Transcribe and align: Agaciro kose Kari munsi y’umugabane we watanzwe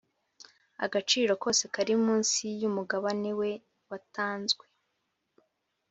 Agaciro 0.85 1.31
kose 1.43 1.63
Kari 1.73 1.93
munsi 2.05 2.43
y’umugabane 2.61 3.31
we 3.39 3.51
watanzwe 3.89 4.65